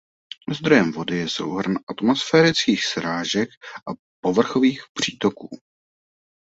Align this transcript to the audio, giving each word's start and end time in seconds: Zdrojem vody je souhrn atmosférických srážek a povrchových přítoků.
Zdrojem 0.59 0.91
vody 0.91 1.15
je 1.17 1.29
souhrn 1.29 1.75
atmosférických 1.89 2.85
srážek 2.85 3.49
a 3.89 3.91
povrchových 4.23 4.83
přítoků. 4.93 5.49